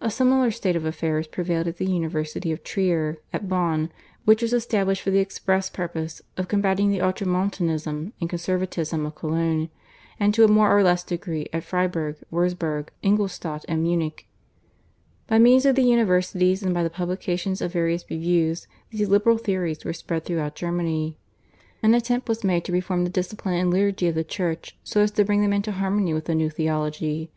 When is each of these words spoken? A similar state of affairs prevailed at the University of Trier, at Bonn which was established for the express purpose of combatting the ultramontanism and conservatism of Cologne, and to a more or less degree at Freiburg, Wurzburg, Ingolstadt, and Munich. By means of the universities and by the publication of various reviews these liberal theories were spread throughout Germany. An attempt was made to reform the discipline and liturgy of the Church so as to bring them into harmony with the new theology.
A 0.00 0.10
similar 0.10 0.50
state 0.50 0.74
of 0.74 0.84
affairs 0.84 1.28
prevailed 1.28 1.68
at 1.68 1.76
the 1.76 1.86
University 1.88 2.50
of 2.50 2.64
Trier, 2.64 3.18
at 3.32 3.48
Bonn 3.48 3.92
which 4.24 4.42
was 4.42 4.52
established 4.52 5.02
for 5.02 5.12
the 5.12 5.20
express 5.20 5.70
purpose 5.70 6.20
of 6.36 6.48
combatting 6.48 6.90
the 6.90 7.00
ultramontanism 7.00 8.12
and 8.20 8.28
conservatism 8.28 9.06
of 9.06 9.14
Cologne, 9.14 9.68
and 10.18 10.34
to 10.34 10.42
a 10.42 10.48
more 10.48 10.76
or 10.76 10.82
less 10.82 11.04
degree 11.04 11.46
at 11.52 11.62
Freiburg, 11.62 12.16
Wurzburg, 12.28 12.88
Ingolstadt, 13.04 13.64
and 13.68 13.84
Munich. 13.84 14.26
By 15.28 15.38
means 15.38 15.64
of 15.64 15.76
the 15.76 15.84
universities 15.84 16.64
and 16.64 16.74
by 16.74 16.82
the 16.82 16.90
publication 16.90 17.52
of 17.60 17.72
various 17.72 18.04
reviews 18.10 18.66
these 18.90 19.08
liberal 19.08 19.38
theories 19.38 19.84
were 19.84 19.92
spread 19.92 20.24
throughout 20.24 20.56
Germany. 20.56 21.18
An 21.84 21.94
attempt 21.94 22.28
was 22.28 22.42
made 22.42 22.64
to 22.64 22.72
reform 22.72 23.04
the 23.04 23.10
discipline 23.10 23.54
and 23.54 23.70
liturgy 23.70 24.08
of 24.08 24.16
the 24.16 24.24
Church 24.24 24.76
so 24.82 25.02
as 25.02 25.12
to 25.12 25.24
bring 25.24 25.40
them 25.40 25.52
into 25.52 25.70
harmony 25.70 26.12
with 26.12 26.24
the 26.24 26.34
new 26.34 26.50
theology. 26.50 27.30